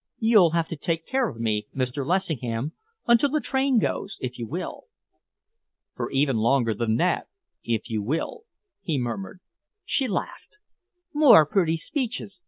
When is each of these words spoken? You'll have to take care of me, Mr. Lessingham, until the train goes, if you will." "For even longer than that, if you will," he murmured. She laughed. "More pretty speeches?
You'll 0.17 0.49
have 0.53 0.67
to 0.69 0.75
take 0.75 1.05
care 1.05 1.29
of 1.29 1.39
me, 1.39 1.67
Mr. 1.75 2.03
Lessingham, 2.03 2.71
until 3.05 3.29
the 3.29 3.39
train 3.39 3.77
goes, 3.77 4.15
if 4.19 4.39
you 4.39 4.47
will." 4.47 4.85
"For 5.93 6.09
even 6.09 6.37
longer 6.37 6.73
than 6.73 6.95
that, 6.95 7.27
if 7.63 7.87
you 7.87 8.01
will," 8.01 8.41
he 8.81 8.97
murmured. 8.97 9.41
She 9.85 10.07
laughed. 10.07 10.57
"More 11.13 11.45
pretty 11.45 11.77
speeches? 11.77 12.33